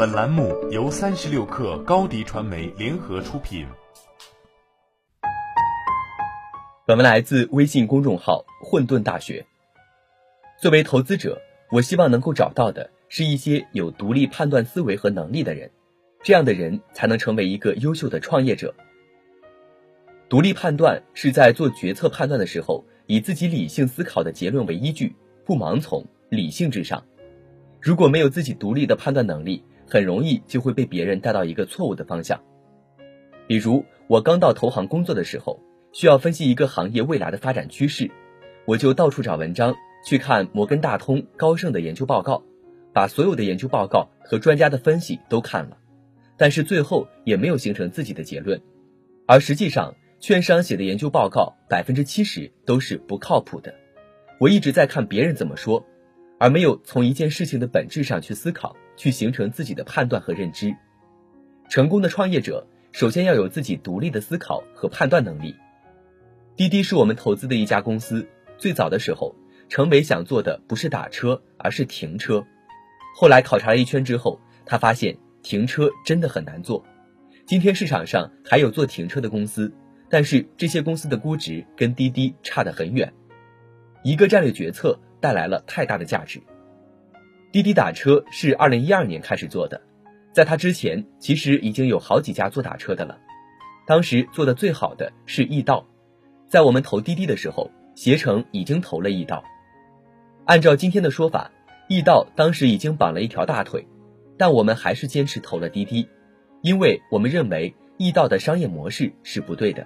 [0.00, 3.66] 本栏目由三十六氪高低传媒联合出品。
[6.86, 9.44] 本文来自微信公众号“混沌大学”。
[10.58, 11.38] 作为投资者，
[11.70, 15.70] 我希望能够找到的是一些有独立判断思维和能力的人，
[16.22, 18.74] 这样的人才能成为一个优秀的创业者。
[20.30, 25.14] 独立判断是在做决策判断的时候，以自己理性思考的结论为依据，
[25.44, 27.04] 不盲从，理性至上。
[27.82, 32.40] 如果没有自己独立的判断能力，很容易就会被别人带到一个错误的方向。
[33.48, 35.60] 比如，我刚到投行工作的时候，
[35.92, 38.08] 需要分析一个行业未来的发展趋势，
[38.66, 39.74] 我就到处找文章，
[40.06, 42.44] 去看摩根大通、高盛的研究报告，
[42.94, 45.76] 把所有的研究报告和专家的分析都看了，
[46.36, 48.62] 但是最后也没有形成自己的结论。
[49.26, 53.74] 而实际上，券商写的研究报告百分之七十都是不靠谱的。
[54.38, 55.84] 我一直在看别人怎么说。
[56.42, 60.76] 而没有从一件事情的本质上去思考，去形成自己的判断和认知。
[61.70, 65.56] 成功的创业者首先要有自己独立的思考和判断能力。
[66.54, 69.34] 滴滴是我们投资的一家公司，最早的时候，
[69.70, 72.44] 程伟想做的不是打车，而是停车。
[73.16, 76.84] 后来考察了一圈之后，他发现停车真的很难做。
[77.46, 79.72] 今天市场上还有做停车的公司，
[80.10, 83.10] 但是这些公司的估值跟滴滴差得很远。
[84.04, 85.00] 一个战略决策。
[85.22, 86.40] 带来了太大的价值。
[87.52, 89.80] 滴滴打车是二零一二年开始做的，
[90.32, 93.18] 在它之前其实已经有好几家做打车的了。
[93.88, 95.88] 当时做的最好的是易到，
[96.46, 99.42] 在我们投滴滴的时候，携程已经投了易到。
[100.44, 101.50] 按照今天的说法，
[101.88, 103.84] 易到当时已经绑了一条大腿，
[104.38, 106.08] 但我们还是坚持投了滴滴，
[106.62, 109.84] 因为我们认为易到的商业模式是不对的。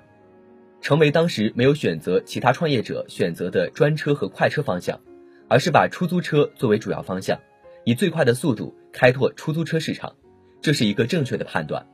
[0.83, 5.01] 成为当时没有选择其他创业者选择的专车和快车方向。
[5.47, 7.39] 而是把出租车作为主要方向，
[7.85, 10.15] 以最快的速度开拓出租车市场，
[10.61, 11.87] 这是一个正确的判断。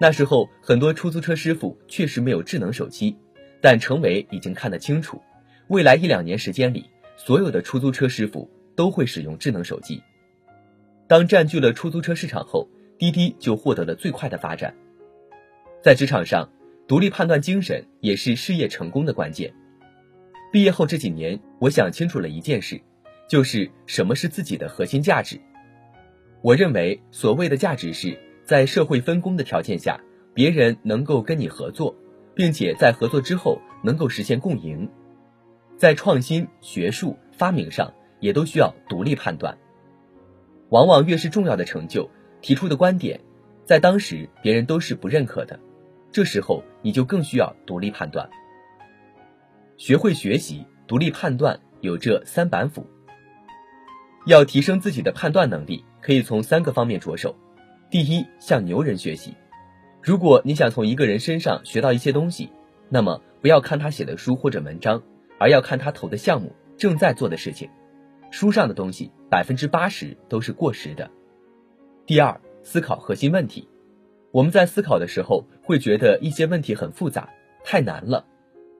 [0.00, 3.16] 那时候很多出租车师傅确实没有智能手机，
[3.60, 5.22] 但程伟已经看得清楚，
[5.68, 10.02] 未来一两年时间里，所有的出租车师傅都会使用智能手机。
[11.06, 12.68] 当占据了出租车市场后，
[12.98, 14.74] 滴滴就获得了最快的发展。
[15.82, 16.50] 在职场上，
[16.88, 19.54] 独立判断精神也是事业成功的关键。
[20.52, 22.80] 毕业后这几年，我想清楚了一件事，
[23.32, 25.40] 就是什么是自己的核心价值。
[26.42, 29.98] 我认为，所谓的价值是在社会分工的条件下，
[30.34, 31.96] 别人能够跟你合作，
[32.34, 34.86] 并且在合作之后能够实现共赢。
[35.78, 39.56] 在创新、学术、发明上，也都需要独立判断。
[40.68, 42.10] 往往越是重要的成就，
[42.42, 43.18] 提出的观点，
[43.64, 45.58] 在当时别人都是不认可的，
[46.10, 48.28] 这时候你就更需要独立判断。
[49.78, 52.86] 学会学习，独立判断，有这三板斧。
[54.24, 57.34] 要提升自己的判断能力，可以从三个方面着手。
[57.90, 59.34] 第一，向牛人学习。
[60.00, 62.50] 如果你想从一个人身上学到一些东西，
[62.88, 65.02] 那么不要看他写的书或者文章，
[65.38, 67.68] 而要看他投的项目、正在做的事情。
[68.30, 71.10] 书上的东西百分之八十都是过时的。
[72.06, 73.68] 第二，思考核心问题。
[74.30, 77.28] 我们在思考的时候，会觉得一些问题很复杂，
[77.64, 78.24] 太难了。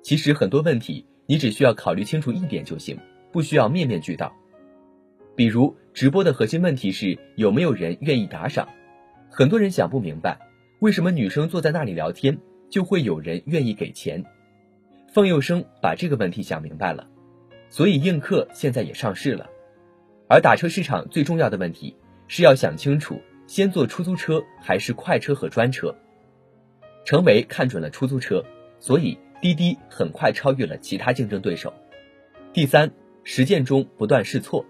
[0.02, 2.98] 其实很多问题，你只需要考虑清楚一点就行，
[3.30, 4.34] 不需要面面俱到。
[5.34, 8.68] 比如直播的核心问题是有没有人愿意打赏，
[9.30, 10.38] 很多人想不明白，
[10.80, 12.38] 为什么女生坐在那里聊天
[12.70, 14.24] 就会有人愿意给钱？
[15.12, 17.08] 凤佑生把这个问题想明白了，
[17.68, 19.48] 所以映客现在也上市了。
[20.28, 21.96] 而打车市场最重要的问题
[22.28, 25.94] 是要想清楚，先坐出租车还是快车和专车？
[27.04, 28.44] 程维看准了出租车，
[28.78, 29.18] 所以。
[29.42, 31.74] 滴滴很快超越了其他竞争对手。
[32.52, 32.92] 第三，
[33.24, 34.64] 实践中不断试错。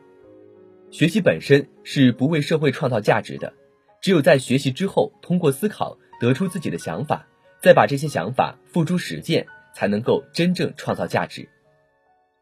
[0.92, 3.54] 学习本身是不为社会创造价值的，
[4.02, 7.26] 只有在学习之后，通过思考得出自己的想法，
[7.62, 11.48] 再把这些想法付诸实践，才能够真正创造价值。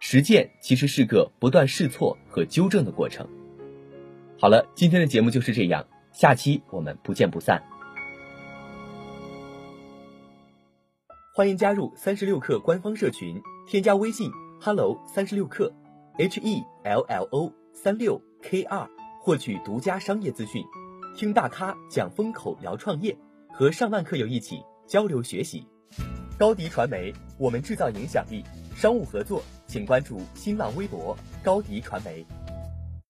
[0.01, 3.29] 实践其实是个不断试错和纠正的过程。
[4.37, 7.63] 好了，今天的节目就是这样，下期我们不见不散。
[11.37, 14.29] 欢迎加入三十六氪官方社群，添加微信
[14.61, 15.71] hello 三十六氪
[16.19, 17.53] ，h e l l o
[17.83, 18.87] 三六 k 二，
[19.23, 20.63] 获取独家商业资讯，
[21.17, 23.17] 听大咖讲风口，聊创业，
[23.51, 25.67] 和上万课友一起交流学习。
[26.39, 28.45] 高迪传媒，我们制造影响力。
[28.77, 32.23] 商务合作，请关注新浪微博高迪传媒。